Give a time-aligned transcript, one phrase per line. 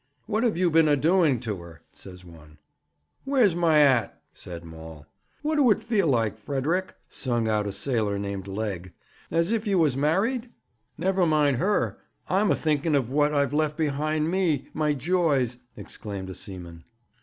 [0.25, 2.57] 'What have you been a doing to her?' says one.
[3.23, 5.05] 'Where's my 'at?' said Maul.
[5.43, 8.93] 'What do it feel like, Frederick?' sung out a sailor named Legg.
[9.29, 10.49] 'As if you was married?'
[10.97, 11.99] 'Never mind her.
[12.27, 16.83] I'm a thinking of what I've left behind me, my joys,' exclaimed a seaman.